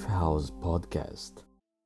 [0.00, 1.34] Lifehouse Podcast.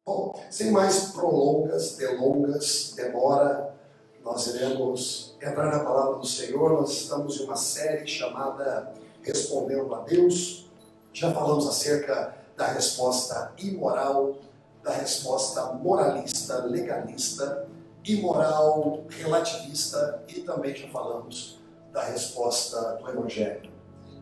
[0.06, 3.74] Bom, sem mais prolongas, delongas, demora,
[4.22, 6.74] nós iremos entrar na palavra do Senhor.
[6.74, 10.70] Nós estamos em uma série chamada Respondendo a Deus.
[11.12, 14.36] Já falamos acerca da resposta imoral,
[14.84, 17.66] da resposta moralista, legalista,
[18.04, 21.58] imoral, relativista e também já falamos
[21.92, 23.72] da resposta do Evangelho.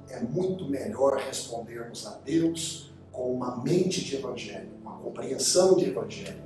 [0.09, 6.43] É muito melhor respondermos a Deus com uma mente de Evangelho, uma compreensão de Evangelho.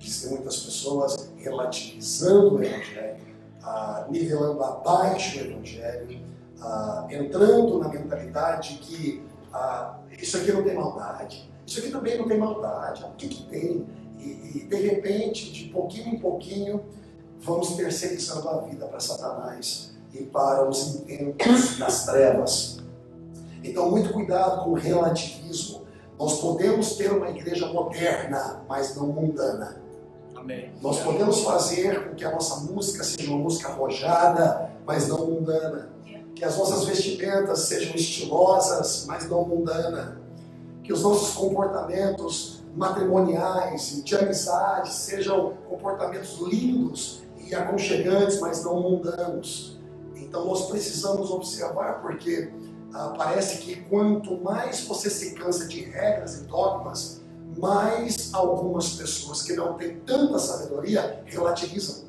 [0.00, 3.16] Existem muitas pessoas relativizando o Evangelho,
[3.62, 6.20] ah, nivelando abaixo o Evangelho,
[6.60, 9.22] ah, entrando na mentalidade que
[9.52, 13.44] ah, isso aqui não tem maldade, isso aqui também não tem maldade, o que, que
[13.44, 13.86] tem?
[14.18, 16.84] E, e de repente, de pouquinho em pouquinho,
[17.40, 22.78] vamos terceirizando a vida para Satanás e para os intentos das trevas.
[23.62, 25.77] Então, muito cuidado com o relativismo.
[26.18, 29.80] Nós podemos ter uma igreja moderna, mas não mundana.
[30.34, 30.72] Amém.
[30.82, 35.90] Nós podemos fazer com que a nossa música seja uma música arrojada, mas não mundana.
[36.34, 40.20] Que as nossas vestimentas sejam estilosas, mas não mundana.
[40.82, 48.80] Que os nossos comportamentos matrimoniais e de amizade sejam comportamentos lindos e aconchegantes, mas não
[48.80, 49.78] mundanos.
[50.16, 52.50] Então nós precisamos observar, porque
[52.94, 57.20] ah, parece que quanto mais você se cansa de regras e dogmas,
[57.56, 62.08] mais algumas pessoas que não têm tanta sabedoria relativizam.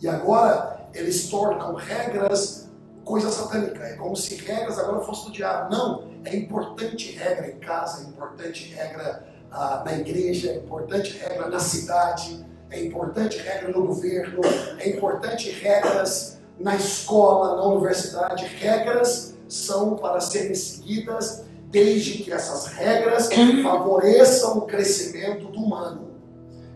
[0.00, 2.70] E agora eles tornam regras
[3.04, 3.82] coisa satânica.
[3.82, 5.70] É como se regras agora fossem do diabo.
[5.70, 11.48] Não, é importante regra em casa, é importante regra ah, na igreja, é importante regra
[11.48, 14.40] na cidade, é importante regra no governo,
[14.78, 18.46] é importante regras na escola, na universidade.
[18.46, 23.28] Regras são para serem seguidas desde que essas regras
[23.62, 26.10] favoreçam o crescimento do humano,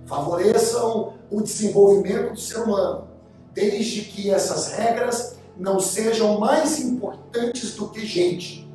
[0.07, 3.09] favoreçam o desenvolvimento do ser humano,
[3.53, 8.69] desde que essas regras não sejam mais importantes do que gente.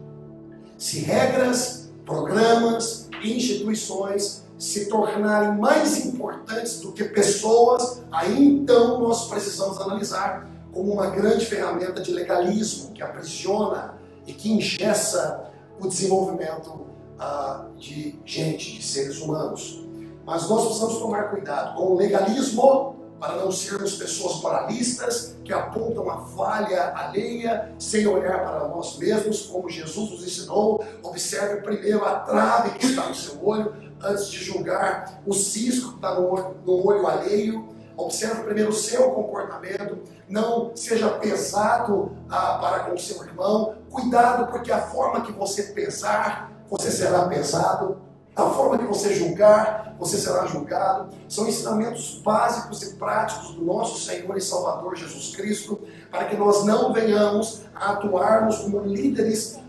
[0.77, 9.79] Se regras, programas, instituições se tornarem mais importantes do que pessoas, aí então nós precisamos
[9.79, 13.98] analisar como uma grande ferramenta de legalismo que aprisiona
[14.29, 16.85] e que ingessa o desenvolvimento
[17.17, 19.83] ah, de gente, de seres humanos.
[20.23, 26.09] Mas nós precisamos tomar cuidado com o legalismo para não sermos pessoas moralistas que apontam
[26.09, 30.85] a falha alheia sem olhar para nós mesmos, como Jesus nos ensinou.
[31.01, 35.95] Observe primeiro a trave que está no seu olho antes de julgar o cisco que
[35.95, 37.67] está no olho, no olho alheio.
[37.97, 39.97] Observe primeiro o seu comportamento,
[40.29, 43.78] não seja pesado ah, para com o seu irmão.
[43.91, 47.97] Cuidado, porque a forma que você pesar, você será pesado.
[48.35, 51.09] A forma que você julgar, você será julgado.
[51.27, 56.63] São ensinamentos básicos e práticos do nosso Senhor e Salvador Jesus Cristo, para que nós
[56.63, 59.59] não venhamos a atuarmos como líderes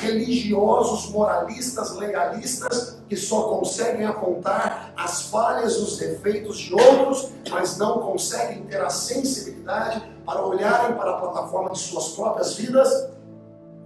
[0.00, 7.76] religiosos, moralistas, legalistas, que só conseguem apontar as falhas e os defeitos de outros, mas
[7.78, 13.08] não conseguem ter a sensibilidade para olharem para a plataforma de suas próprias vidas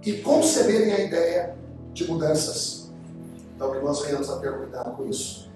[0.05, 1.55] e conceberem a ideia
[1.93, 2.91] de mudanças.
[3.55, 5.49] Então, que nós venhamos a ter cuidado com isso.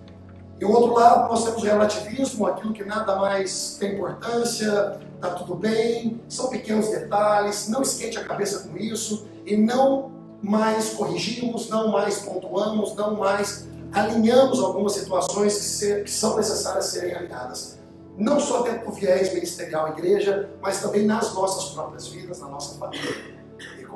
[0.59, 5.55] E o outro lado, nós temos relativismo, aquilo que nada mais tem importância, está tudo
[5.55, 10.11] bem, são pequenos detalhes, não esquente a cabeça com isso e não
[10.41, 16.85] mais corrigimos, não mais pontuamos, não mais alinhamos algumas situações que, ser, que são necessárias
[16.85, 17.77] serem alinhadas.
[18.17, 22.77] Não só dentro do viés ministerial igreja, mas também nas nossas próprias vidas, na nossa
[22.77, 23.38] família.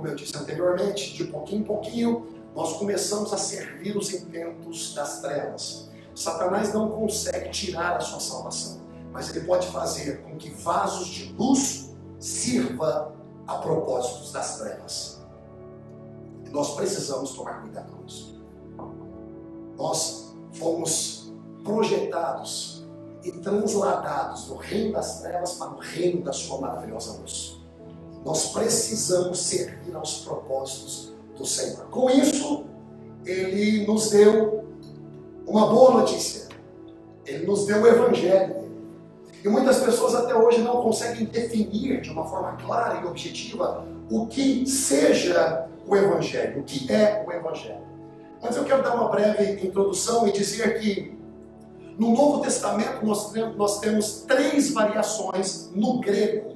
[0.03, 5.21] Como eu disse anteriormente, de pouquinho em pouquinho, nós começamos a servir os intentos das
[5.21, 5.89] trevas.
[6.13, 8.81] Satanás não consegue tirar a sua salvação,
[9.13, 13.15] mas ele pode fazer com que vasos de luz sirva
[13.47, 15.21] a propósitos das trevas.
[16.45, 18.43] E nós precisamos tomar cuidado com isso.
[19.77, 21.33] Nós fomos
[21.63, 22.85] projetados
[23.23, 27.62] e transladados do reino das trevas para o reino da sua maravilhosa luz.
[28.25, 31.85] Nós precisamos servir aos propósitos do Senhor.
[31.87, 32.65] Com isso,
[33.25, 34.63] ele nos deu
[35.45, 36.47] uma boa notícia.
[37.25, 38.63] Ele nos deu o Evangelho.
[39.43, 44.25] E muitas pessoas até hoje não conseguem definir de uma forma clara e objetiva o
[44.27, 47.83] que seja o Evangelho, o que é o Evangelho.
[48.41, 51.17] Mas eu quero dar uma breve introdução e dizer que
[51.97, 56.52] no Novo Testamento nós, nós temos três variações no grego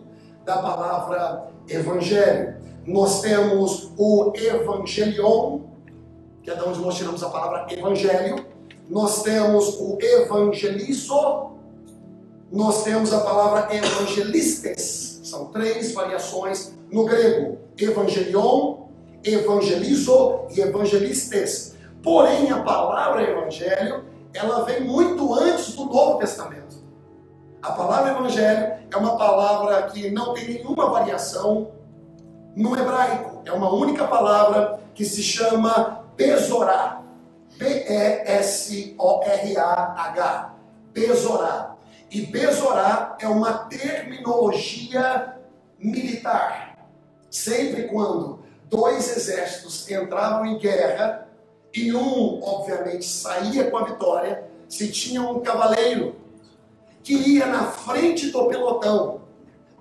[0.47, 2.57] da palavra Evangelho
[2.87, 5.59] nós temos o Evangelion,
[6.41, 8.45] que é de onde nós tiramos a palavra evangelho.
[8.89, 11.51] Nós temos o evangelizo,
[12.49, 15.19] nós temos a palavra evangelistes.
[15.25, 18.85] São três variações no grego: evangelion,
[19.21, 21.75] evangelizo e evangelistes.
[22.01, 26.76] Porém, a palavra evangelho, ela vem muito antes do Novo Testamento.
[27.61, 31.71] A palavra evangelho é uma palavra que não tem nenhuma variação
[32.55, 33.41] no hebraico.
[33.45, 37.01] É uma única palavra que se chama Pesorá.
[37.57, 38.93] P-E-S-O-R-A-H.
[40.93, 41.75] Pesorá.
[42.09, 45.35] E Pesorá é uma terminologia
[45.79, 46.77] militar.
[47.29, 48.39] Sempre quando
[48.69, 51.27] dois exércitos entravam em guerra
[51.73, 56.15] e um, obviamente, saía com a vitória, se tinha um cavaleiro
[57.07, 59.21] que ia na frente do pelotão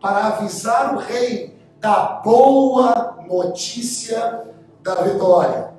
[0.01, 4.45] para avisar o rei da boa notícia
[4.81, 5.73] da vitória.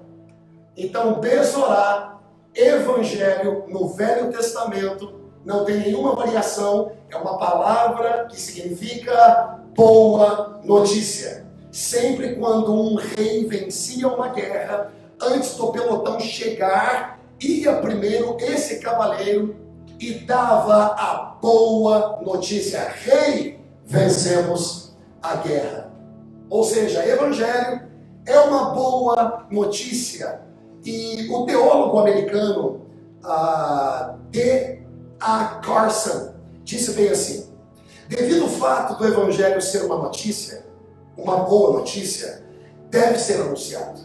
[0.75, 2.19] Então, Besorá,
[2.53, 11.47] Evangelho no Velho Testamento, não tem nenhuma variação, é uma palavra que significa boa notícia.
[11.71, 14.91] Sempre quando um rei vencia uma guerra,
[15.21, 19.66] antes do pelotão chegar, ia primeiro esse cavaleiro
[19.99, 25.91] e dava a boa notícia: Rei, vencemos a guerra.
[26.49, 27.87] Ou seja, evangelho
[28.25, 30.41] é uma boa notícia
[30.85, 32.81] e o teólogo americano
[33.23, 34.77] uh, D.
[35.19, 35.59] A.
[35.63, 36.33] Carson
[36.63, 37.51] disse bem assim:
[38.07, 40.65] devido ao fato do Evangelho ser uma notícia,
[41.17, 42.43] uma boa notícia,
[42.89, 44.01] deve ser anunciado.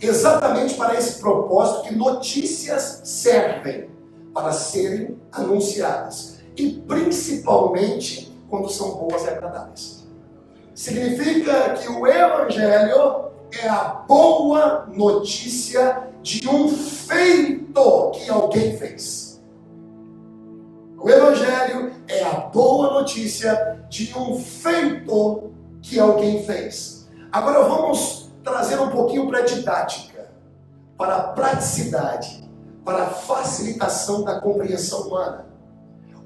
[0.00, 3.91] Exatamente para esse propósito que notícias servem
[4.32, 10.06] para serem anunciadas e principalmente quando são boas e agradáveis.
[10.74, 19.42] Significa que o Evangelho é a boa notícia de um feito que alguém fez.
[20.98, 25.52] O Evangelho é a boa notícia de um feito
[25.82, 27.08] que alguém fez.
[27.30, 30.30] Agora vamos trazer um pouquinho para a didática,
[30.96, 32.41] para a praticidade,
[32.84, 35.46] para facilitação da compreensão humana.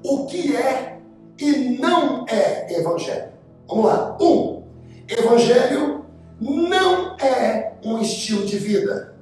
[0.03, 0.99] O que é
[1.39, 3.31] e não é Evangelho?
[3.67, 4.17] Vamos lá.
[4.19, 4.63] Um,
[5.07, 6.05] Evangelho
[6.39, 9.15] não é um estilo de vida,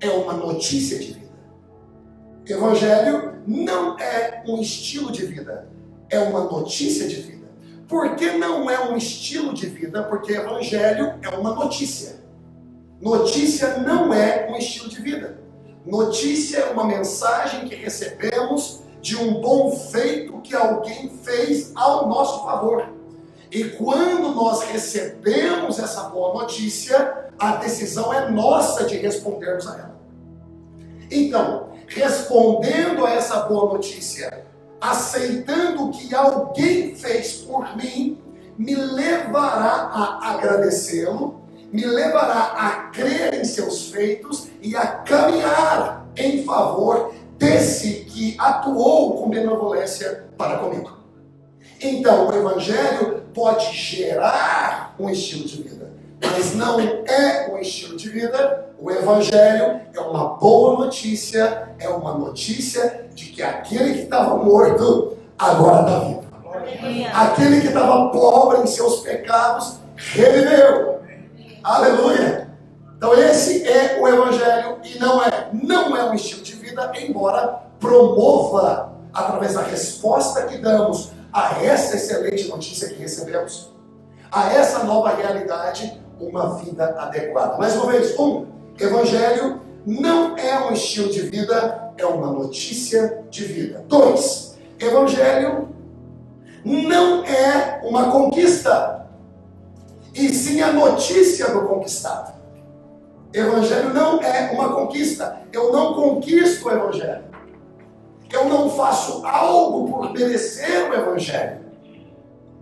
[0.00, 1.32] é uma notícia de vida.
[2.46, 5.68] Evangelho não é um estilo de vida,
[6.08, 7.48] é uma notícia de vida.
[7.86, 10.02] Por que não é um estilo de vida?
[10.04, 12.20] Porque Evangelho é uma notícia.
[13.00, 15.41] Notícia não é um estilo de vida.
[15.84, 22.44] Notícia é uma mensagem que recebemos de um bom feito que alguém fez ao nosso
[22.44, 22.88] favor.
[23.50, 30.00] E quando nós recebemos essa boa notícia, a decisão é nossa de respondermos a ela.
[31.10, 34.46] Então, respondendo a essa boa notícia,
[34.80, 38.18] aceitando o que alguém fez por mim,
[38.56, 41.41] me levará a agradecê-lo,
[41.72, 49.16] me levará a crer em seus feitos e a caminhar em favor desse que atuou
[49.16, 50.98] com benevolência para comigo.
[51.80, 58.08] Então, o Evangelho pode gerar um estilo de vida, mas não é um estilo de
[58.10, 58.68] vida.
[58.78, 65.16] O Evangelho é uma boa notícia, é uma notícia de que aquele que estava morto
[65.38, 66.22] agora está vivo.
[67.12, 70.91] Aquele que estava pobre em seus pecados reviveu.
[71.62, 72.50] Aleluia!
[72.96, 77.62] Então esse é o Evangelho e não é, não é um estilo de vida, embora
[77.78, 83.70] promova através da resposta que damos a essa excelente notícia que recebemos,
[84.30, 87.56] a essa nova realidade, uma vida adequada.
[87.58, 88.46] Mais uma vez, um,
[88.78, 93.84] Evangelho não é um estilo de vida, é uma notícia de vida.
[93.86, 95.68] Dois, Evangelho
[96.64, 99.01] não é uma conquista,
[100.14, 102.32] e sim a notícia do conquistado.
[103.32, 105.38] Evangelho não é uma conquista.
[105.52, 107.24] Eu não conquisto o Evangelho.
[108.30, 111.60] Eu não faço algo por merecer o Evangelho.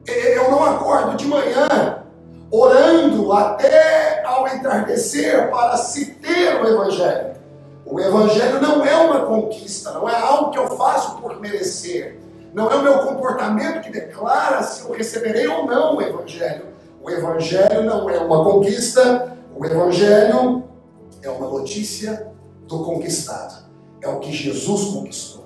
[0.06, 2.04] Eu não acordo de manhã
[2.50, 7.30] orando até ao entardecer para se ter o Evangelho.
[7.84, 12.20] O Evangelho não é uma conquista, não é algo que eu faço por merecer.
[12.52, 16.69] Não é o meu comportamento que declara se eu receberei ou não o Evangelho.
[17.02, 20.64] O Evangelho não é uma conquista, o Evangelho
[21.22, 22.28] é uma notícia
[22.66, 23.68] do conquistado.
[24.02, 25.40] É o que Jesus conquistou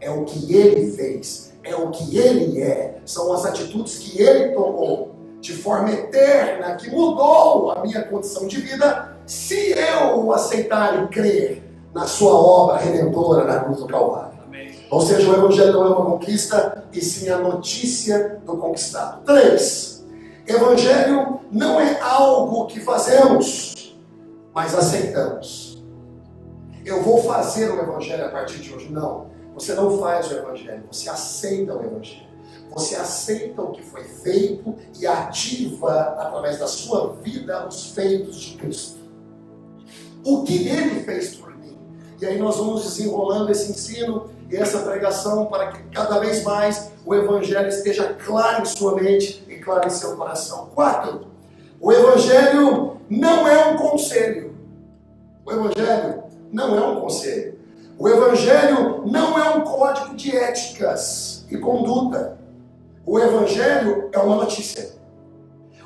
[0.00, 4.52] é o que ele fez, é o que ele é, são as atitudes que ele
[4.52, 11.08] tomou de forma eterna, que mudou a minha condição de vida se eu aceitar e
[11.08, 14.36] crer na sua obra redentora na cruz do Calvário.
[14.88, 19.24] Ou seja, o Evangelho não é uma conquista, e sim a notícia do conquistado.
[19.24, 19.95] Três,
[20.46, 23.96] Evangelho não é algo que fazemos,
[24.54, 25.84] mas aceitamos.
[26.84, 28.88] Eu vou fazer o Evangelho a partir de hoje.
[28.90, 32.26] Não, você não faz o Evangelho, você aceita o Evangelho.
[32.70, 38.58] Você aceita o que foi feito e ativa através da sua vida os feitos de
[38.58, 38.98] Cristo.
[40.24, 41.78] O que ele fez por mim.
[42.20, 46.92] E aí nós vamos desenrolando esse ensino e essa pregação para que cada vez mais
[47.04, 50.70] o Evangelho esteja claro em sua mente claro em seu coração.
[50.72, 51.26] Quatro,
[51.80, 54.54] o Evangelho não é um conselho.
[55.44, 57.58] O Evangelho não é um conselho.
[57.98, 62.38] O Evangelho não é um código de éticas e conduta.
[63.04, 64.94] O Evangelho é uma notícia.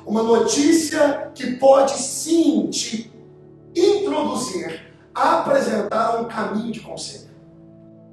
[0.05, 3.11] Uma notícia que pode sim te
[3.75, 7.31] introduzir, apresentar um caminho de conselho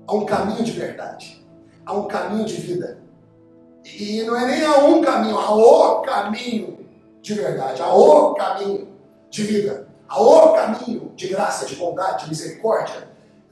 [0.07, 1.47] a um caminho de verdade,
[1.85, 2.99] a um caminho de vida.
[3.97, 6.79] E não é nem a um caminho, a o caminho
[7.23, 8.89] de verdade, a o caminho
[9.31, 13.09] de vida, a o caminho de graça, de bondade, de misericórdia,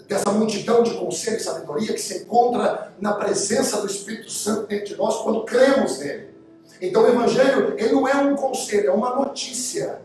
[0.09, 4.87] dessa multidão de conselho e sabedoria que se encontra na presença do Espírito Santo dentro
[4.87, 6.31] de nós quando cremos nele.
[6.81, 10.01] Então o Evangelho, ele não é um conselho, é uma notícia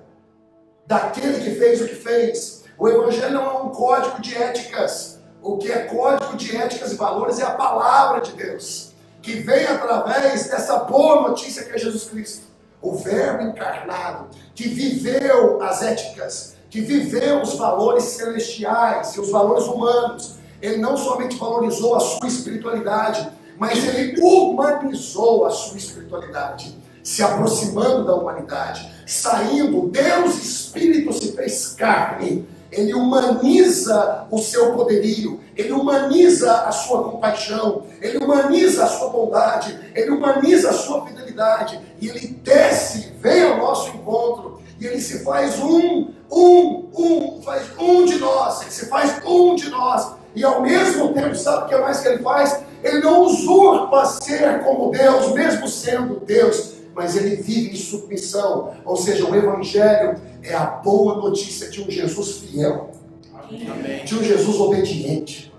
[0.88, 2.64] daquele que fez o que fez.
[2.78, 6.96] O Evangelho não é um código de éticas, o que é código de éticas e
[6.96, 8.91] valores é a palavra de Deus,
[9.22, 12.44] que vem através dessa boa notícia que é Jesus Cristo,
[12.82, 19.66] o Verbo encarnado, que viveu as éticas, que viveu os valores celestiais e os valores
[19.66, 20.36] humanos.
[20.62, 28.06] Ele não somente valorizou a sua espiritualidade, mas ele humanizou a sua espiritualidade, se aproximando
[28.06, 36.52] da humanidade, saindo, Deus Espírito se fez carne ele humaniza o seu poderio, ele humaniza
[36.62, 42.28] a sua compaixão, ele humaniza a sua bondade, ele humaniza a sua fidelidade, e ele
[42.44, 48.18] desce, vem ao nosso encontro, e ele se faz um, um, um, faz um de
[48.18, 52.00] nós, ele se faz um de nós, e ao mesmo tempo, sabe o que mais
[52.00, 52.62] que ele faz?
[52.84, 58.74] Ele não usurpa ser como Deus, mesmo sendo Deus, mas ele vive em submissão.
[58.86, 62.92] Ou seja, o Evangelho é a boa notícia de um Jesus fiel,
[63.34, 64.04] Amém.
[64.06, 65.51] de um Jesus obediente,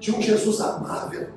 [0.00, 1.28] de um Jesus amável,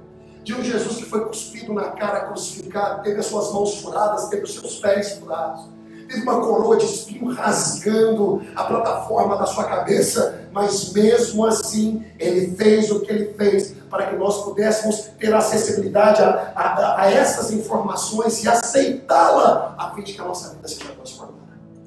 [0.43, 4.43] de um Jesus que foi cuspido na cara, crucificado, teve as suas mãos furadas, teve
[4.43, 5.74] os seus pés furados
[6.13, 12.55] teve uma coroa de espinho rasgando a plataforma da sua cabeça, mas mesmo assim ele
[12.55, 17.51] fez o que ele fez para que nós pudéssemos ter acessibilidade a, a, a essas
[17.51, 21.34] informações e aceitá-la a fim de que a nossa vida seja transformada.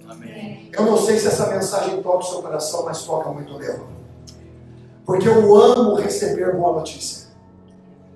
[0.09, 0.71] Amém.
[0.73, 3.96] Eu não sei se essa mensagem toca o seu coração, mas toca muito o meu.
[5.07, 7.29] Porque eu amo receber boa notícia.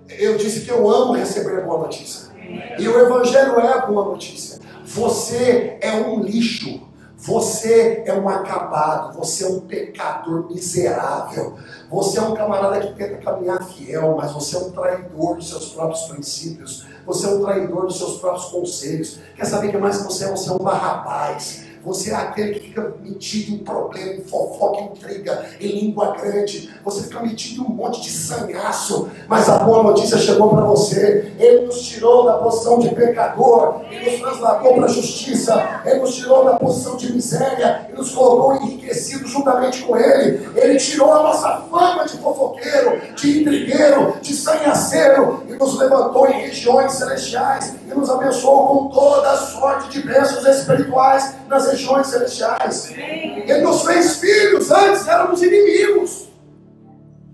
[0.08, 2.30] Eu disse que eu amo receber boa notícia.
[2.78, 4.58] E o Evangelho é boa notícia.
[4.84, 6.90] Você é um lixo.
[7.22, 11.58] Você é um acabado, você é um pecador miserável,
[11.90, 15.68] você é um camarada que tenta caminhar fiel, mas você é um traidor dos seus
[15.68, 19.20] próprios princípios, você é um traidor dos seus próprios conselhos.
[19.36, 20.30] Quer saber o que mais você é?
[20.30, 25.46] Você é um barrabás, você é aquele que fica metido em problema, em fofoca, intriga,
[25.58, 26.70] em língua grande.
[26.84, 29.08] Você fica metido em um monte de sanhaço.
[29.26, 31.32] Mas a boa notícia chegou para você.
[31.38, 33.80] Ele nos tirou da posição de pecador.
[33.90, 35.80] Ele nos trasladou para a justiça.
[35.86, 37.88] Ele nos tirou da posição de miséria.
[37.90, 40.50] E nos colocou enriquecido juntamente com Ele.
[40.54, 45.44] Ele tirou a nossa fama de fofoqueiro, de intrigueiro, de sanhaceiro.
[45.48, 47.74] E nos levantou em regiões celestiais.
[47.90, 52.92] E nos abençoou com toda a sorte de bênçãos espirituais nas regiões celestiais.
[52.96, 56.28] Ele nos fez filhos, antes éramos inimigos,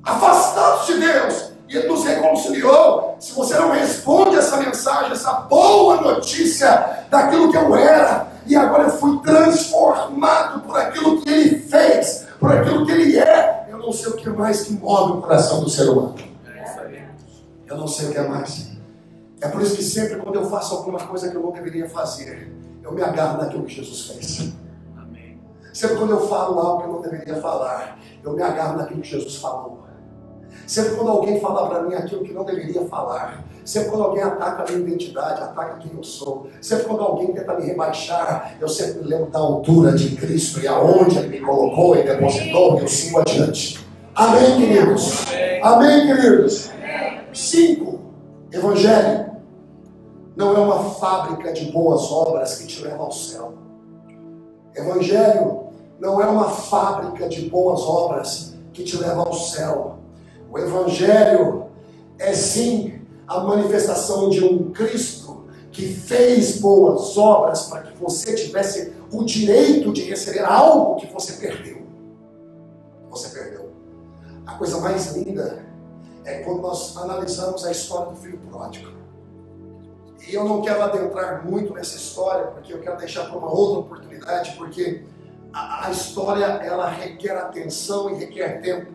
[0.02, 1.52] afastados de Deus.
[1.68, 3.16] E Ele nos reconciliou.
[3.18, 8.84] Se você não responde essa mensagem, essa boa notícia daquilo que eu era, e agora
[8.84, 13.92] eu fui transformado por aquilo que Ele fez, por aquilo que Ele é, eu não
[13.92, 16.14] sei o que mais que move o coração do ser humano.
[17.66, 18.68] Eu não sei o que é mais.
[19.40, 22.50] É por isso que sempre quando eu faço alguma coisa que eu não deveria fazer,
[22.86, 24.52] eu me agarro naquilo que Jesus fez.
[24.96, 25.38] Amém.
[25.72, 29.08] Sempre quando eu falo algo que eu não deveria falar, eu me agarro naquilo que
[29.08, 29.84] Jesus falou.
[30.66, 34.62] Sempre quando alguém fala para mim aquilo que não deveria falar, sempre quando alguém ataca
[34.62, 39.02] a minha identidade, ataca quem eu sou, sempre quando alguém tenta me rebaixar, eu sempre
[39.02, 42.88] me lembro da altura de Cristo e aonde Ele me colocou e depositou, e eu
[42.88, 43.86] sigo adiante.
[44.14, 45.24] Amém, queridos?
[45.62, 46.70] Amém, queridos?
[47.32, 48.00] Cinco,
[48.50, 49.25] Evangelho
[50.36, 53.54] não é uma fábrica de boas obras que te leva ao céu.
[54.74, 59.96] Evangelho não é uma fábrica de boas obras que te leva ao céu.
[60.50, 61.68] O Evangelho
[62.18, 68.92] é sim a manifestação de um Cristo que fez boas obras para que você tivesse
[69.10, 71.82] o direito de receber algo que você perdeu.
[73.08, 73.70] Você perdeu.
[74.44, 75.64] A coisa mais linda
[76.24, 78.95] é quando nós analisamos a história do filho pródigo.
[80.26, 83.80] E eu não quero adentrar muito nessa história, porque eu quero deixar para uma outra
[83.80, 85.04] oportunidade, porque
[85.52, 88.92] a, a história ela requer atenção e requer tempo.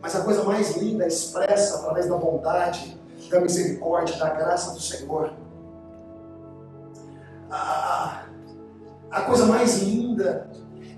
[0.00, 2.98] Mas a coisa mais linda é expressa através da bondade,
[3.30, 5.32] da misericórdia, da graça do Senhor.
[7.50, 8.24] A,
[9.10, 10.48] a coisa mais linda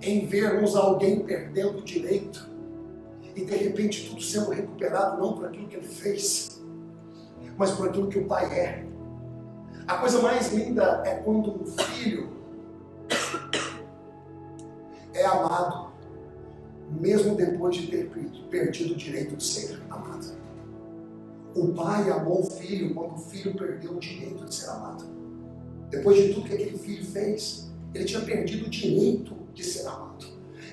[0.03, 2.49] em vermos alguém perdendo o direito
[3.35, 6.61] e de repente tudo sendo recuperado não por aquilo que ele fez,
[7.57, 8.90] mas por aquilo que o pai é.
[9.91, 12.31] A coisa mais linda é quando um filho
[15.13, 15.91] é amado,
[16.89, 18.09] mesmo depois de ter
[18.49, 20.33] perdido o direito de ser amado.
[21.57, 25.05] O pai amou o filho quando o filho perdeu o direito de ser amado.
[25.89, 30.25] Depois de tudo que aquele filho fez, ele tinha perdido o direito de ser amado.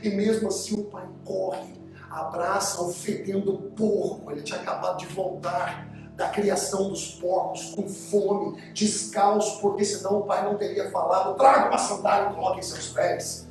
[0.03, 1.74] E mesmo assim o pai corre,
[2.07, 4.31] abraça o fedendo porco.
[4.31, 10.24] Ele tinha acabado de voltar da criação dos porcos, com fome, descalço, porque senão o
[10.24, 13.47] pai não teria falado: traga uma sandália e coloque em seus pés.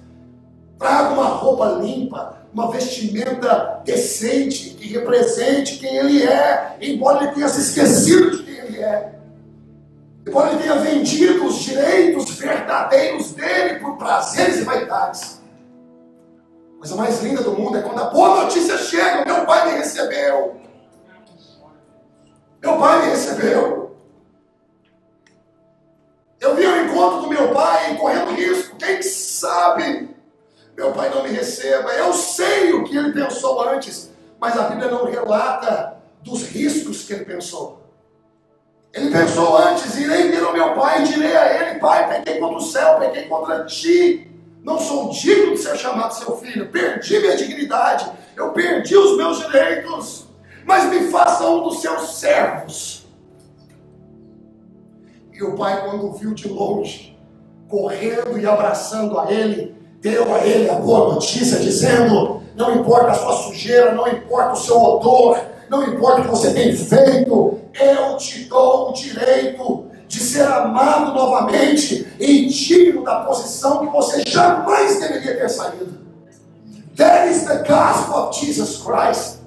[0.77, 7.49] Traga uma roupa limpa, uma vestimenta decente, que represente quem ele é, embora ele tenha
[7.49, 9.13] se esquecido de quem ele é.
[10.27, 15.41] Embora ele tenha vendido os direitos verdadeiros dele por prazeres e vaidades.
[16.75, 19.79] A coisa mais linda do mundo é quando a boa notícia chega: meu pai me
[19.79, 20.56] recebeu.
[33.77, 34.11] Antes,
[34.41, 37.83] mas a Bíblia não relata dos riscos que ele pensou.
[38.93, 42.57] Ele pensou antes, irei vir ao meu pai e direi a ele, pai, pequei contra
[42.57, 44.31] o céu, pequei contra ti.
[44.63, 49.39] Não sou digno de ser chamado seu filho, perdi minha dignidade, eu perdi os meus
[49.39, 50.27] direitos
[50.67, 53.07] mas me faça um dos seus servos.
[55.33, 57.17] E o pai, quando viu de longe,
[57.69, 63.15] correndo e abraçando a ele, deu a ele a boa notícia, dizendo: Não importa a
[63.15, 65.39] sua sujeira, não importa o seu odor,
[65.69, 71.13] não importa o que você tem feito, eu te dou o direito de ser amado
[71.13, 76.07] novamente e digno da posição que você jamais deveria ter saído.
[76.97, 79.41] That is the gospel of Jesus Christ.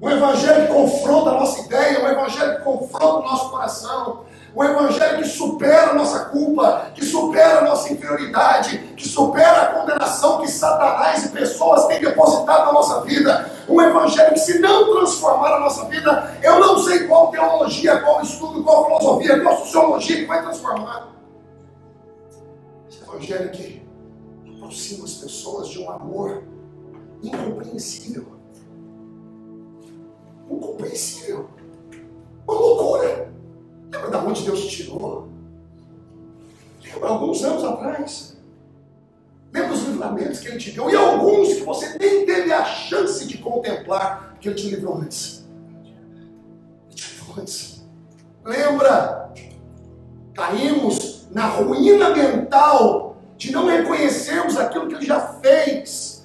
[0.00, 4.20] O Evangelho que confronta a nossa ideia, o Evangelho que confronta o nosso coração,
[4.54, 9.66] o Evangelho que supera a nossa culpa, que supera a nossa inferioridade, que supera a
[9.66, 13.50] condenação que Satanás e pessoas têm depositado na nossa vida.
[13.68, 13.80] Um
[14.14, 18.62] Evangelho que, se não transformar a nossa vida, eu não sei qual teologia, qual estudo,
[18.62, 21.12] qual filosofia, qual sociologia que vai transformar.
[22.88, 23.82] Esse Evangelho que
[24.56, 26.42] aproxima as pessoas de um amor
[27.22, 28.40] incompreensível
[30.50, 31.48] incompreensível.
[32.46, 33.32] Uma loucura.
[33.92, 35.28] Lembra da onde Deus te tirou?
[36.82, 38.39] Lembra alguns anos atrás?
[39.52, 40.90] Lembra os livramentos que Ele te deu?
[40.90, 45.44] E alguns que você nem teve a chance de contemplar, que Ele te livrou antes.
[46.86, 47.82] Ele te livrou antes.
[48.44, 49.32] Lembra?
[50.34, 56.20] Caímos na ruína mental de não reconhecermos aquilo que Ele já fez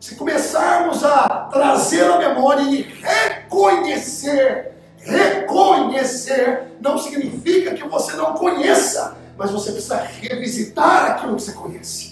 [0.00, 9.16] se começarmos a trazer a memória e reconhecer, reconhecer não significa que você não conheça,
[9.36, 12.09] mas você precisa revisitar aquilo que você conhece.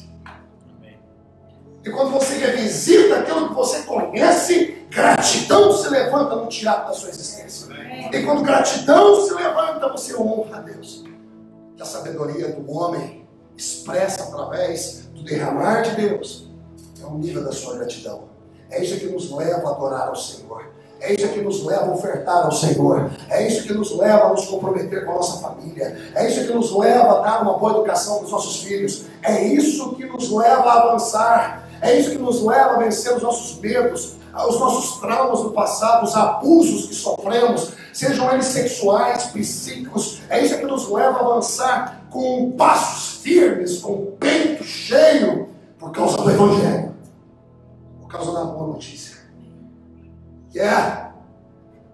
[1.88, 7.08] E quando você revisita aquilo que você conhece, gratidão se levanta no teatro da sua
[7.08, 7.66] existência.
[8.12, 11.02] E quando gratidão se levanta, você honra a Deus.
[11.78, 16.50] E a sabedoria do homem expressa através do derramar de Deus
[17.02, 18.24] ao nível da sua gratidão.
[18.70, 20.70] É isso que nos leva a adorar ao Senhor.
[21.00, 23.10] É isso que nos leva a ofertar ao Senhor.
[23.30, 25.96] É isso que nos leva a nos comprometer com a nossa família.
[26.14, 29.06] É isso que nos leva a dar uma boa educação para os nossos filhos.
[29.22, 31.67] É isso que nos leva a avançar.
[31.80, 36.04] É isso que nos leva a vencer os nossos medos, os nossos traumas do passado,
[36.04, 40.20] os abusos que sofremos, sejam eles sexuais, psíquicos.
[40.28, 45.92] É isso que nos leva a avançar com passos firmes, com o peito cheio, por
[45.92, 46.88] causa do Evangelho
[48.08, 49.18] por causa da boa notícia.
[50.54, 51.12] Yeah.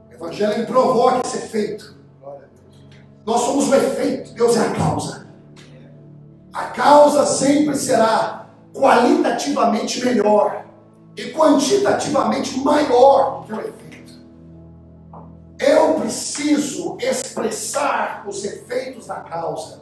[0.08, 1.96] O Evangelho provoca esse efeito.
[3.26, 5.26] Nós somos o efeito, Deus é a causa.
[6.52, 8.43] A causa sempre será
[8.74, 10.66] qualitativamente melhor
[11.16, 13.84] e quantitativamente maior que o efeito.
[15.60, 19.80] Eu preciso expressar os efeitos da causa.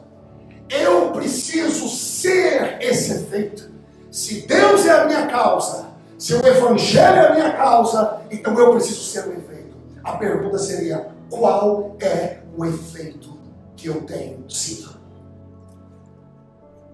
[0.69, 3.71] Eu preciso ser esse efeito.
[4.11, 8.71] Se Deus é a minha causa, se o Evangelho é a minha causa, então eu
[8.71, 9.75] preciso ser o efeito.
[10.03, 13.35] A pergunta seria: qual é o efeito
[13.75, 14.93] que eu tenho sido?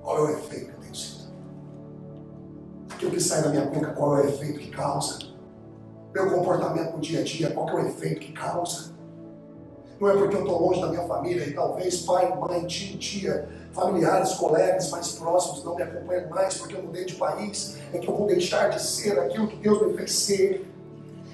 [0.02, 0.79] Qual é o efeito
[3.00, 5.20] Aquilo que sai da minha boca, qual é o efeito que causa?
[6.14, 8.92] Meu comportamento no dia a dia, qual é o efeito que causa?
[10.02, 13.48] Não é porque eu estou longe da minha família e talvez pai, mãe, tio, tia,
[13.72, 18.06] familiares, colegas mais próximos não me acompanham mais porque eu mudei de país, é que
[18.10, 20.70] eu vou deixar de ser aquilo que Deus me fez ser.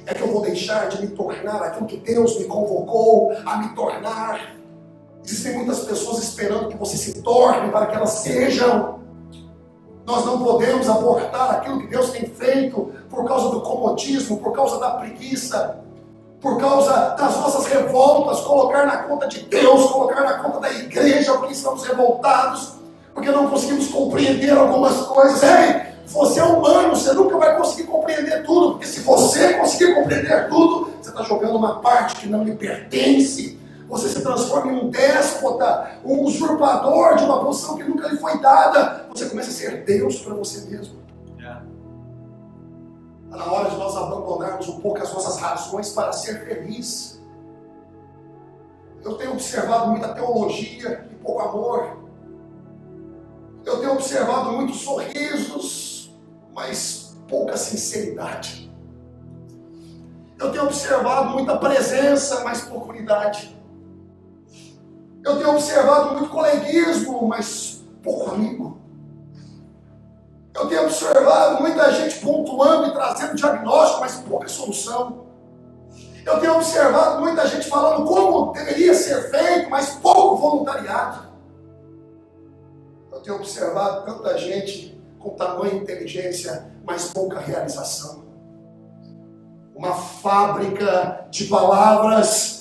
[0.06, 3.73] É que eu vou deixar de me tornar aquilo que Deus me convocou a me
[3.73, 4.56] tornar.
[5.25, 8.94] Existem muitas pessoas esperando que você se torne para que elas sejam.
[10.06, 14.80] Nós não podemos abortar aquilo que Deus tem feito por causa do comodismo, por causa
[14.80, 15.80] da preguiça,
[16.39, 21.34] por causa das nossas revoltas, colocar na conta de Deus, colocar na conta da igreja,
[21.34, 22.74] porque estamos revoltados,
[23.15, 25.41] porque não conseguimos compreender algumas coisas.
[25.41, 30.48] Ei, você é humano, você nunca vai conseguir compreender tudo, porque se você conseguir compreender
[30.50, 33.55] tudo, você está jogando uma parte que não lhe pertence.
[33.88, 38.39] Você se transforma em um déspota, um usurpador de uma posição que nunca lhe foi
[38.39, 39.06] dada.
[39.10, 41.00] Você começa a ser Deus para você mesmo.
[41.38, 43.38] Está é.
[43.38, 47.21] na hora de nós abandonarmos um pouco as nossas razões para ser feliz.
[49.04, 51.98] Eu tenho observado muita teologia e pouco amor.
[53.63, 56.12] Eu tenho observado muitos sorrisos,
[56.54, 58.74] mas pouca sinceridade.
[60.39, 63.55] Eu tenho observado muita presença, mas pouca unidade.
[65.25, 68.77] Eu tenho observado muito coleguismo, mas pouco amigo.
[70.53, 75.25] Eu tenho observado muita gente pontuando e trazendo diagnóstico, mas pouca solução.
[76.23, 81.25] Eu tenho observado muita gente falando como deveria ser feito, mas pouco voluntariado.
[83.11, 88.23] Eu tenho observado tanta gente com tamanha inteligência, mas pouca realização.
[89.75, 92.59] Uma fábrica de palavras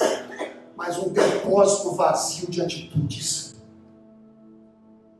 [0.86, 3.54] mas um depósito vazio de atitudes.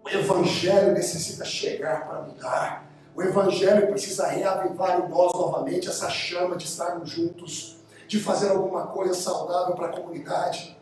[0.05, 2.87] O Evangelho necessita chegar para mudar.
[3.17, 8.89] O Evangelho precisa reavivar em nós novamente essa chama de estarmos juntos, de fazer alguma
[8.89, 10.77] coisa saudável para a comunidade.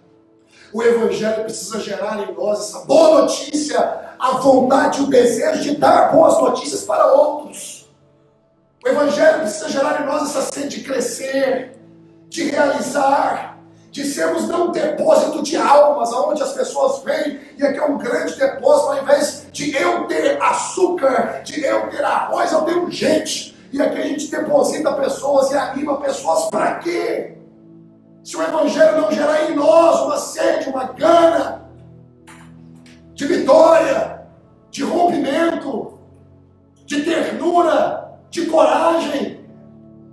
[0.72, 5.76] O Evangelho precisa gerar em nós essa boa notícia, a vontade e o desejo de
[5.76, 7.88] dar boas notícias para outros.
[8.84, 11.78] O Evangelho precisa gerar em nós essa sede de crescer,
[12.28, 13.51] de realizar,
[13.92, 14.02] de
[14.48, 18.88] não um depósito de almas, aonde as pessoas vêm e aqui é um grande depósito,
[18.88, 23.54] ao invés de eu ter açúcar, de eu ter arroz, eu tenho gente.
[23.70, 27.36] E aqui a gente deposita pessoas e anima pessoas para quê?
[28.24, 31.70] Se o Evangelho não gerar em nós uma sede, uma gana
[33.14, 34.22] de vitória,
[34.70, 35.98] de rompimento,
[36.86, 39.31] de ternura, de coragem,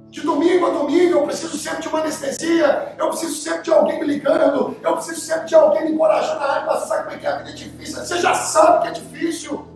[0.09, 3.99] de domingo a domingo, eu preciso sempre de uma anestesia, eu preciso sempre de alguém
[3.99, 6.39] me ligando, eu preciso sempre de alguém me encorajando.
[6.65, 7.97] Você sabe como é que é a vida é difícil?
[7.97, 9.67] Você já sabe que é difícil.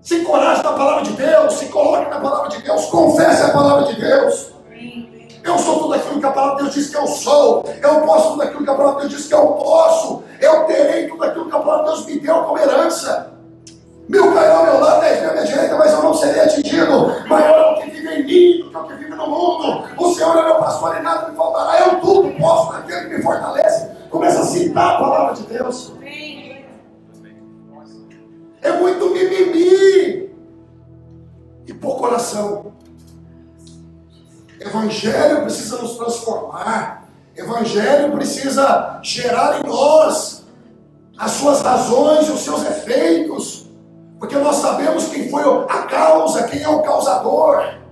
[0.00, 3.92] Se encoraje na palavra de Deus, se coloque na palavra de Deus, confesse a palavra
[3.92, 4.52] de Deus.
[5.42, 7.64] Eu sou tudo aquilo que a palavra de Deus diz que eu sou.
[7.82, 10.22] Eu posso tudo aquilo que a palavra de Deus diz que eu posso.
[10.40, 13.34] Eu terei tudo aquilo que a palavra de Deus me deu como herança.
[14.08, 17.26] Mil cairão ao meu lado, dez mil à minha direita, mas eu não serei atingido.
[17.26, 19.84] Maior é o que vive em mim do que o que vive no mundo.
[19.98, 21.86] O Senhor é meu pastor e nada me faltará.
[21.86, 23.88] Eu tudo posso naquele que me fortalece.
[24.10, 25.92] Começa a citar a palavra de Deus.
[28.62, 30.30] É muito mimimi
[31.66, 32.72] e pouco coração.
[34.60, 37.04] Evangelho precisa nos transformar.
[37.36, 40.44] Evangelho precisa gerar em nós
[41.18, 43.66] as suas razões, os seus efeitos.
[44.18, 47.83] Porque nós sabemos quem foi a causa, quem é o causador.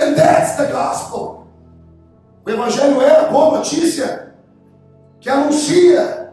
[0.00, 1.46] And that's the gospel.
[2.46, 4.34] O Evangelho é a boa notícia
[5.20, 6.32] que anuncia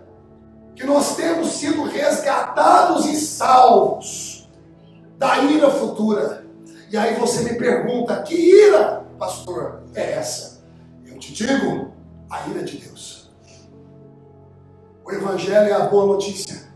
[0.73, 4.47] que nós temos sido resgatados e salvos
[5.17, 6.45] da ira futura.
[6.89, 10.61] E aí você me pergunta: que ira, pastor, é essa?
[11.05, 11.91] Eu te digo:
[12.29, 13.29] a ira de Deus.
[15.03, 16.67] O Evangelho é a boa notícia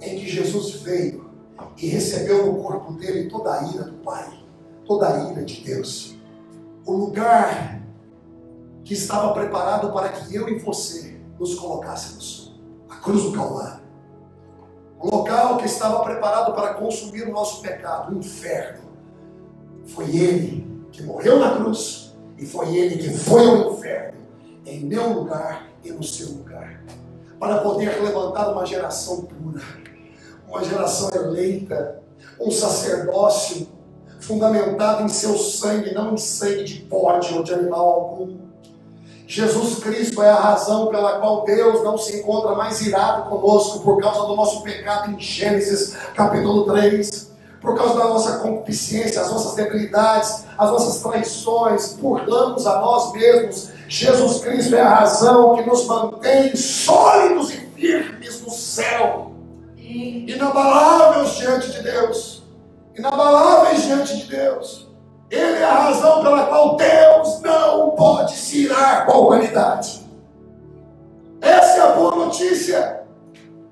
[0.00, 1.30] em que Jesus veio
[1.76, 4.32] e recebeu no corpo dele toda a ira do Pai,
[4.86, 6.11] toda a ira de Deus.
[6.84, 7.80] O lugar
[8.84, 13.84] que estava preparado para que eu e você nos colocássemos a cruz do Calvário,
[14.98, 18.82] o local que estava preparado para consumir o nosso pecado, o inferno.
[19.86, 24.18] Foi Ele que morreu na cruz e foi Ele que foi ao inferno,
[24.66, 26.82] em meu lugar e no seu lugar,
[27.38, 29.62] para poder levantar uma geração pura,
[30.48, 32.02] uma geração eleita,
[32.40, 33.68] um sacerdócio
[34.22, 38.36] fundamentado em seu sangue, não em sangue de bode ou de animal algum.
[39.26, 44.00] Jesus Cristo é a razão pela qual Deus não se encontra mais irado conosco por
[44.00, 49.54] causa do nosso pecado em Gênesis capítulo 3, por causa da nossa concupiscência, as nossas
[49.54, 53.70] debilidades, as nossas traições, burlamos a nós mesmos.
[53.88, 59.32] Jesus Cristo é a razão que nos mantém sólidos e firmes no céu,
[59.76, 62.41] inabaláveis diante de Deus
[62.96, 64.88] inabaláveis diante de Deus.
[65.30, 70.02] Ele é a razão pela qual Deus não pode se irar com a humanidade.
[71.40, 73.02] Essa é a boa notícia.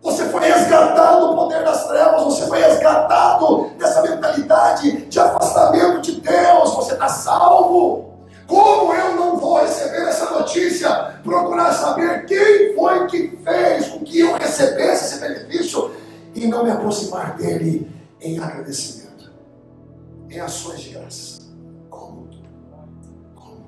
[0.03, 6.21] Você foi resgatado do poder das trevas, você foi resgatado dessa mentalidade de afastamento de
[6.21, 8.09] Deus, você está salvo.
[8.47, 11.21] Como eu não vou receber essa notícia?
[11.23, 15.93] Procurar saber quem foi que fez com que eu recebesse esse benefício
[16.35, 17.89] e não me aproximar dele
[18.23, 19.00] em agradecimento
[20.31, 21.43] em ações de graça.
[21.91, 22.29] Como?
[23.35, 23.67] Como?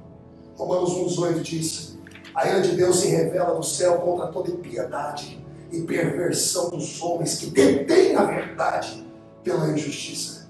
[0.57, 1.98] Romanos 1,18 diz:
[2.35, 7.38] A ira de Deus se revela do céu contra toda impiedade e perversão dos homens
[7.38, 9.05] que detêm a verdade
[9.42, 10.48] pela injustiça.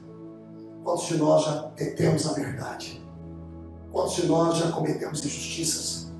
[0.85, 3.03] Quantos de nós já detemos a verdade?
[3.91, 6.13] Quantos de nós já cometemos injustiças?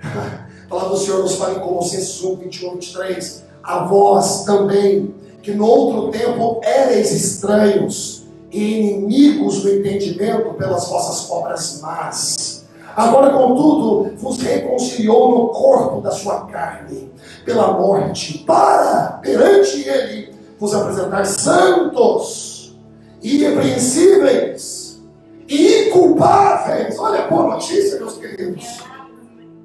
[0.68, 3.44] A palavra do Senhor nos fala em Colossenses 1, 21, 23.
[3.62, 8.17] A vós também, que no outro tempo éreis estranhos
[8.50, 12.64] inimigos do entendimento pelas vossas obras más.
[12.96, 17.12] Agora, contudo, vos reconciliou no corpo da sua carne,
[17.44, 22.76] pela morte, para, perante ele, vos apresentar santos,
[23.22, 25.00] irrepreensíveis
[25.48, 26.98] e inculpáveis.
[26.98, 28.64] Olha a boa notícia, meus queridos.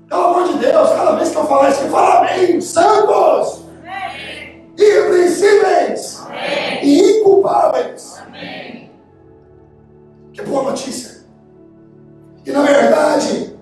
[0.08, 2.62] Pelo amor de Deus, cada vez que eu falar isso, fala amém.
[2.62, 3.62] Santos,
[4.78, 6.22] irrepreensíveis
[6.84, 8.13] e inculpáveis.
[10.34, 11.24] Que boa notícia.
[12.44, 13.56] E na verdade,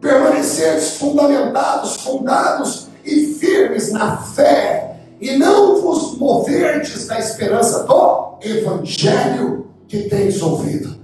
[0.00, 9.66] permaneceres fundamentados, fundados e firmes na fé, e não vos moverdes da esperança do Evangelho
[9.88, 10.96] que tens ouvido,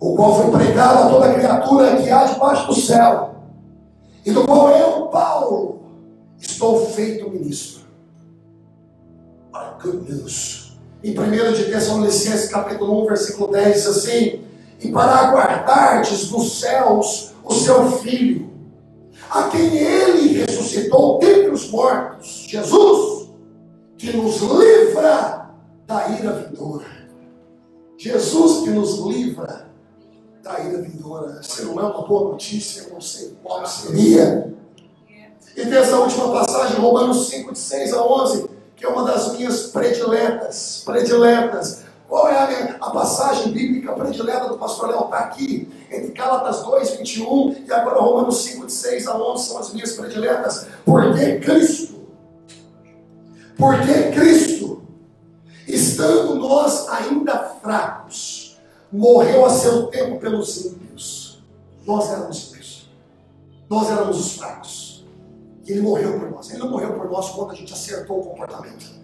[0.00, 3.34] o qual foi pregado a toda criatura que há debaixo do céu,
[4.24, 5.82] e do qual eu, Paulo,
[6.38, 7.82] estou feito ministro.
[9.52, 10.67] Olha, good news
[11.02, 14.44] em 1 de Tessalonicenses capítulo 1, versículo 10, diz assim,
[14.80, 18.50] e para aguardardes nos céus o seu Filho,
[19.30, 23.28] a quem ele ressuscitou dentre os mortos, Jesus,
[23.96, 25.50] que nos livra
[25.86, 26.86] da ira vindoura.
[27.96, 29.68] Jesus que nos livra
[30.42, 31.42] da ira vindoura.
[31.42, 34.54] Se não é uma boa notícia, eu não sei qual seria.
[35.56, 39.32] E tem essa última passagem, Romanos 5, de 6 a 11 que é uma das
[39.32, 41.82] minhas prediletas, prediletas.
[42.08, 45.04] Qual é a, minha, a passagem bíblica predileta do pastor Léo?
[45.04, 49.58] Está aqui, entre Gálatas 2, 21 e agora Romanos 5, de 6 a 11 são
[49.58, 50.68] as minhas prediletas.
[50.84, 52.06] Porque Cristo,
[53.58, 54.82] porque Cristo,
[55.66, 58.56] estando nós ainda fracos,
[58.92, 61.42] morreu a seu tempo pelos ímpios.
[61.84, 62.88] Nós éramos ímpios.
[63.68, 64.77] Nós éramos os fracos.
[65.68, 66.48] Ele morreu por nós.
[66.48, 68.98] Ele não morreu por nós quando a gente acertou o comportamento.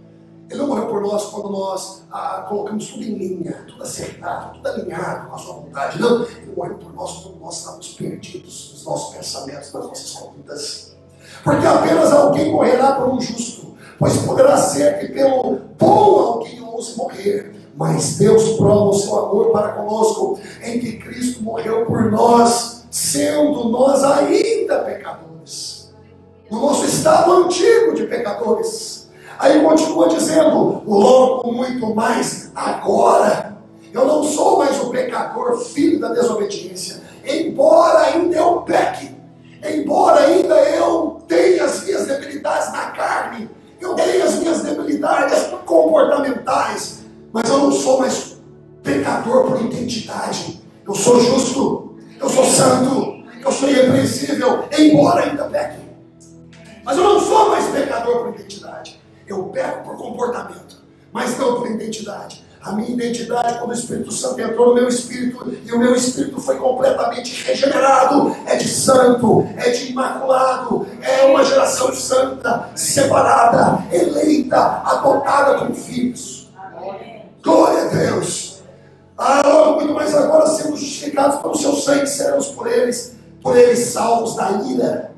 [0.48, 4.66] Ele não morreu por nós quando nós ah, colocamos tudo em linha, tudo acertado, tudo
[4.68, 6.00] alinhado com a sua vontade.
[6.00, 10.96] Não, ele morreu por nós quando nós estávamos perdidos nos nossos pensamentos, nas nossas condutas.
[11.42, 16.96] Porque apenas alguém morrerá por um justo, pois poderá ser que pelo bom alguém ouse
[16.96, 17.54] morrer.
[17.76, 23.68] Mas Deus prova o seu amor para conosco, em que Cristo morreu por nós, sendo
[23.70, 25.23] nós ainda pecadores
[26.50, 29.08] no nosso estado antigo de pecadores.
[29.38, 33.58] Aí continua dizendo, logo muito mais agora.
[33.92, 37.02] Eu não sou mais o pecador, filho da desobediência.
[37.24, 39.10] Embora ainda eu peque,
[39.64, 43.48] embora ainda eu tenha as minhas debilidades na carne,
[43.80, 47.00] eu tenho as minhas debilidades comportamentais,
[47.32, 48.36] mas eu não sou mais
[48.82, 50.60] pecador por identidade.
[50.86, 55.83] Eu sou justo, eu sou santo, eu sou irrepreensível, embora ainda peque.
[56.84, 59.00] Mas eu não sou mais pecador por identidade.
[59.26, 62.44] Eu peco por comportamento, mas não por identidade.
[62.60, 66.40] A minha identidade, quando o Espírito Santo entrou no meu espírito e o meu espírito
[66.40, 74.58] foi completamente regenerado, é de santo, é de imaculado, é uma geração santa, separada, eleita,
[74.58, 76.50] adotada como filhos.
[77.42, 78.62] Glória a Deus.
[79.16, 84.36] Ah, muito mais agora sermos justificados pelo seu sangue, seremos por eles, por eles salvos
[84.36, 85.13] da ira.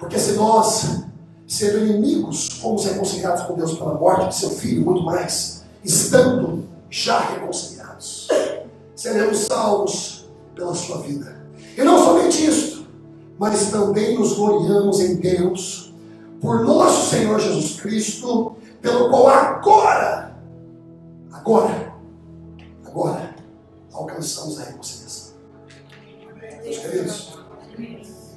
[0.00, 1.02] Porque se nós,
[1.46, 7.20] sendo inimigos, fomos reconciliados com Deus pela morte de seu filho, muito mais estando já
[7.20, 8.26] reconciliados.
[8.96, 11.44] Seremos salvos pela sua vida.
[11.76, 12.86] E não somente isso,
[13.38, 15.92] mas também nos gloriamos em Deus,
[16.40, 20.34] por nosso Senhor Jesus Cristo, pelo qual agora,
[21.30, 21.94] agora,
[22.86, 23.34] agora,
[23.92, 25.34] alcançamos a reconciliação.
[26.62, 27.38] Meus queridos,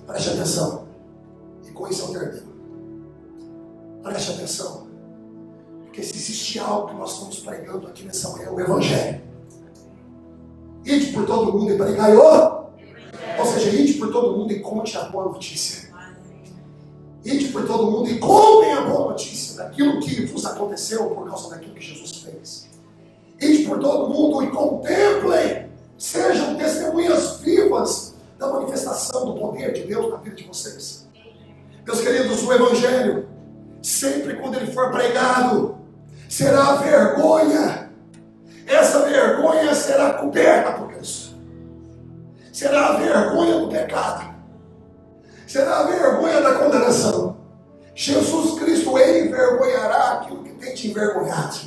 [0.05, 0.92] preste atenção.
[1.83, 2.53] Com isso eu termino.
[4.03, 4.87] Preste atenção.
[5.81, 9.21] Porque se existe algo que nós estamos pregando aqui nessa manhã, é o Evangelho.
[10.85, 12.21] Ide por todo mundo e pregai o.
[13.37, 15.93] Ou seja, ide por todo mundo e conte a boa notícia.
[17.25, 21.49] Ide por todo mundo e contem a boa notícia daquilo que vos aconteceu por causa
[21.49, 22.69] daquilo que Jesus fez.
[23.41, 30.09] Ide por todo mundo e contemplem, sejam testemunhas vivas da manifestação do poder de Deus
[30.09, 31.02] na vida de vocês.
[31.85, 33.27] Meus queridos, o Evangelho,
[33.81, 35.77] sempre quando ele for pregado,
[36.29, 37.91] será vergonha.
[38.65, 41.35] Essa vergonha será coberta por Cristo.
[42.53, 44.33] Será a vergonha do pecado.
[45.45, 47.37] Será a vergonha da condenação.
[47.93, 51.57] Jesus Cristo envergonhará aquilo que tem te envergonhado.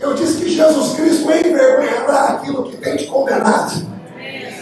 [0.00, 3.86] Eu disse que Jesus Cristo envergonhará aquilo que tem te condenado.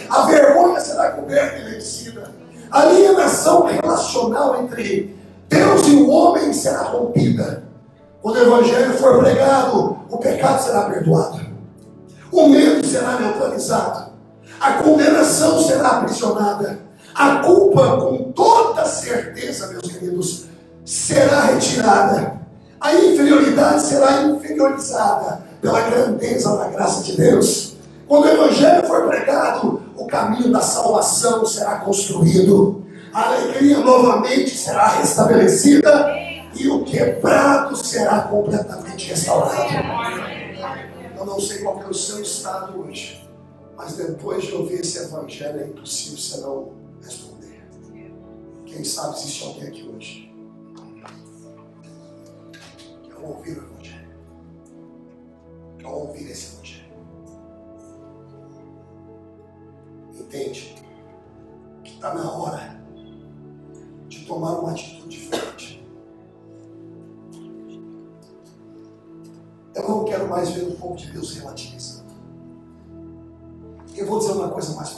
[0.09, 2.32] A vergonha será coberta e vencida.
[2.73, 5.15] A alienação relacional entre
[5.47, 7.65] Deus e o homem será rompida.
[8.19, 11.39] Quando o Evangelho for pregado, o pecado será perdoado,
[12.31, 14.13] o medo será neutralizado,
[14.59, 16.79] a condenação será aprisionada,
[17.13, 20.45] a culpa, com toda certeza, meus queridos,
[20.83, 22.41] será retirada,
[22.81, 27.72] a inferioridade será inferiorizada pela grandeza da graça de Deus.
[28.07, 34.87] Quando o Evangelho for pregado, o caminho da salvação será construído, a alegria novamente será
[34.87, 36.23] restabelecida
[36.55, 39.73] e o quebrado será completamente restaurado.
[41.17, 43.27] Eu não sei qual é o seu estado hoje,
[43.77, 47.63] mas depois de ouvir esse evangelho é impossível você não responder.
[48.65, 50.33] Quem sabe existe alguém aqui hoje
[53.03, 54.09] que ao ouvir o evangelho,
[55.77, 56.82] que ao ouvir esse evangelho,
[62.03, 62.83] está na hora
[64.09, 65.87] de tomar uma atitude diferente
[69.73, 72.11] Eu não quero mais ver o povo de Deus relativizando.
[73.95, 74.89] Eu vou dizer uma coisa mais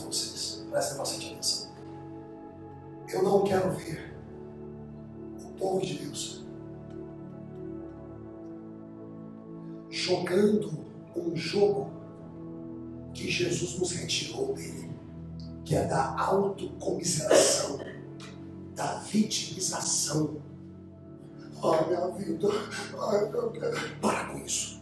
[24.01, 24.81] Para com isso.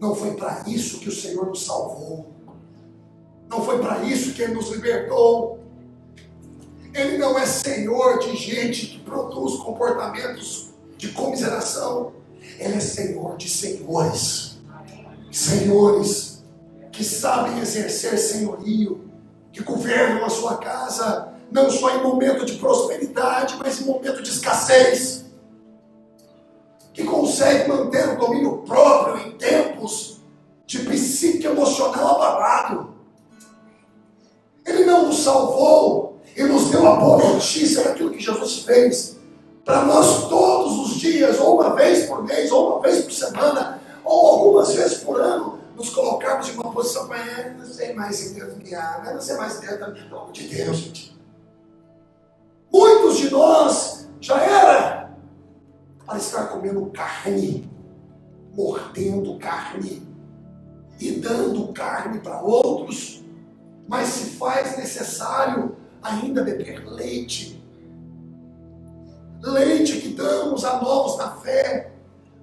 [0.00, 2.32] Não foi para isso que o Senhor nos salvou.
[3.48, 5.60] Não foi para isso que Ele nos libertou.
[6.92, 12.12] Ele não é Senhor de gente que produz comportamentos de comiseração.
[12.58, 14.58] Ele é Senhor de senhores.
[15.30, 16.44] Senhores
[16.92, 19.10] que sabem exercer senhorio,
[19.52, 24.28] que governam a sua casa, não só em momento de prosperidade, mas em momento de
[24.28, 25.23] escassez
[27.34, 30.20] consegue manter o domínio próprio em tempos
[30.66, 32.94] de psique emocional abalado.
[34.64, 39.16] Ele não nos salvou e nos deu a boa notícia daquilo que Jesus fez
[39.64, 43.80] para nós todos os dias, ou uma vez por mês, ou uma vez por semana,
[44.04, 48.34] ou algumas vezes por ano, nos colocarmos em uma posição, ah, não sei mais se
[48.34, 51.12] Deus me ama, não sei mais se Deus, pelo amor de Deus.
[52.72, 55.03] Muitos de nós já era
[56.06, 57.70] para estar comendo carne,
[58.52, 60.06] mordendo carne
[61.00, 63.24] e dando carne para outros,
[63.88, 67.62] mas se faz necessário ainda beber leite.
[69.42, 71.92] Leite que damos a novos na fé,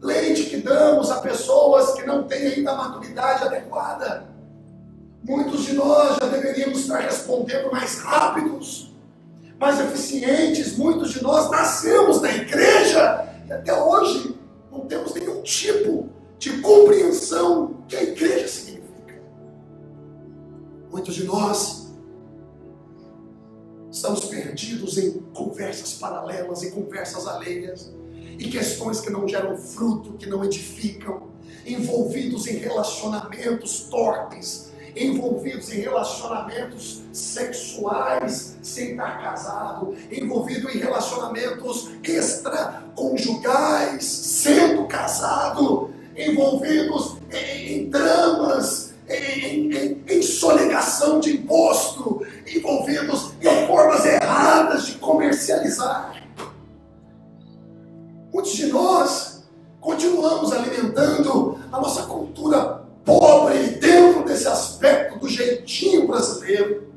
[0.02, 4.30] leite que damos a pessoas que não têm ainda a maturidade adequada.
[5.24, 8.92] Muitos de nós já deveríamos estar respondendo mais rápidos,
[9.60, 10.76] mais eficientes.
[10.78, 14.36] Muitos de nós nascemos na igreja até hoje
[14.72, 19.22] não temos nenhum tipo de compreensão que a igreja significa.
[20.90, 21.92] Muitos de nós
[23.92, 27.94] estamos perdidos em conversas paralelas, em conversas alheias,
[28.40, 31.30] em questões que não geram fruto, que não edificam,
[31.66, 41.90] envolvidos em relacionamentos torpes, envolvidos em relacionamentos sexuais sem estar casado, envolvido em relacionamentos
[42.92, 53.68] extraconjugais sendo casado, envolvidos em, em dramas, em, em, em sonegação de imposto, envolvidos em
[53.68, 56.22] formas erradas de comercializar.
[58.34, 59.44] Muitos de nós
[59.80, 66.92] continuamos alimentando a nossa cultura pobre dentro desse aspecto do jeitinho brasileiro,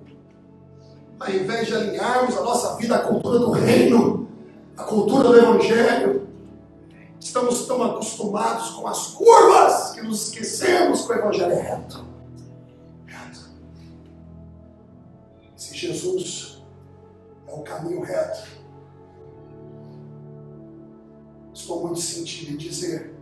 [1.19, 4.24] ao invés de alinharmos a nossa vida à cultura do reino,
[4.77, 6.29] à cultura do evangelho,
[7.21, 12.05] estamos tão acostumados com as curvas que nos esquecemos que o evangelho é reto.
[15.57, 16.63] Se Jesus
[17.47, 18.49] é o caminho reto,
[21.55, 23.15] estou muito sentido em dizer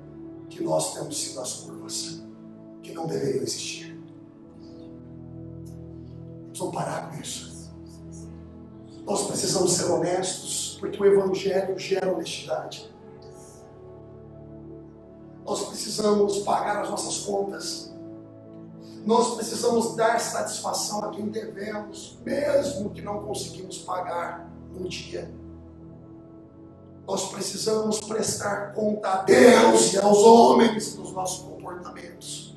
[0.48, 2.22] que nós temos sido as curvas
[2.82, 3.96] que não deveriam existir.
[6.48, 7.51] Precisamos parar com isso.
[9.04, 12.92] Nós precisamos ser honestos, porque o Evangelho gera honestidade.
[15.44, 17.92] Nós precisamos pagar as nossas contas.
[19.04, 25.32] Nós precisamos dar satisfação a quem devemos, mesmo que não conseguimos pagar no dia.
[27.06, 32.56] Nós precisamos prestar conta a Deus e aos homens dos nossos comportamentos.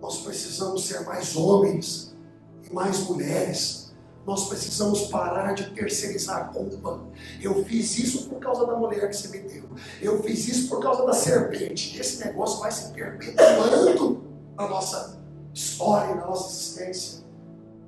[0.00, 2.14] Nós precisamos ser mais homens
[2.62, 3.89] e mais mulheres.
[4.26, 7.00] Nós precisamos parar de terceirizar a culpa.
[7.40, 9.64] Eu fiz isso por causa da mulher que você me deu.
[10.00, 11.98] Eu fiz isso por causa da serpente.
[11.98, 14.22] Esse negócio vai se perpetuando
[14.56, 15.18] na nossa
[15.54, 17.24] história, na nossa existência.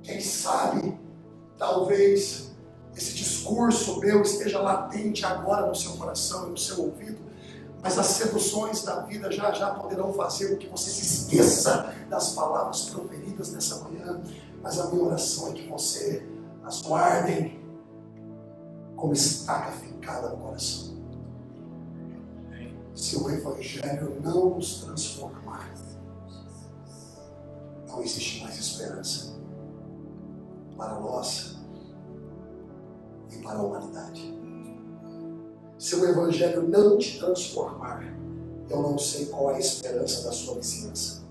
[0.01, 0.99] Quem sabe,
[1.57, 2.51] talvez
[2.95, 7.33] esse discurso meu esteja latente agora no seu coração e no seu ouvido
[7.83, 12.31] mas as seduções da vida já já poderão fazer com que você se esqueça das
[12.31, 14.21] palavras proferidas nessa manhã.
[14.63, 16.25] Mas a minha oração é que você
[16.63, 17.59] as guardem
[18.95, 20.93] como estaca fincada no coração.
[22.95, 25.73] Se o Evangelho não nos transformar,
[27.87, 29.33] não existe mais esperança
[30.77, 31.57] para nós
[33.29, 34.33] e para a humanidade.
[35.77, 38.01] Se o Evangelho não te transformar,
[38.69, 41.23] eu não sei qual é a esperança da sua vizinhança.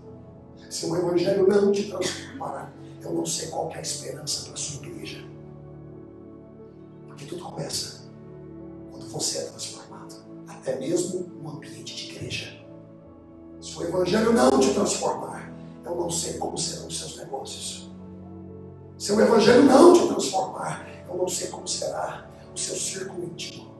[0.68, 2.70] Se o Evangelho não te transformar,
[3.02, 5.24] eu não sei qual é a esperança da sua igreja.
[7.06, 8.02] Porque tudo começa
[8.90, 10.14] quando você é transformado,
[10.46, 12.64] até mesmo no ambiente de igreja.
[13.60, 15.52] Se o Evangelho não te transformar,
[15.84, 17.90] eu não sei como serão os seus negócios.
[18.98, 23.72] Se o Evangelho não te transformar, eu não sei como será o seu círculo íntimo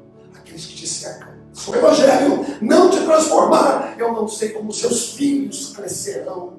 [0.53, 1.33] aqueles que te cercam.
[1.53, 6.55] Se o Evangelho não te transformar, eu não sei como seus filhos crescerão.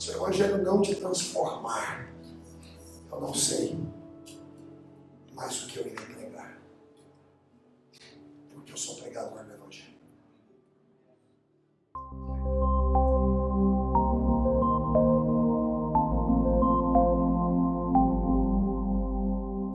[0.00, 2.10] Se o Evangelho não te transformar,
[3.12, 3.78] eu não sei
[5.34, 6.58] mais o que eu irei pregar.
[8.50, 10.00] Porque eu sou pregador do Evangelho.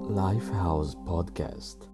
[0.09, 1.88] Lifehouse Podcast